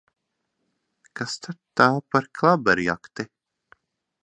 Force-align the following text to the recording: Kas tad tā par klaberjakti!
Kas 1.19 1.35
tad 1.43 1.59
tā 1.81 1.87
par 2.15 2.29
klaberjakti! 2.39 3.29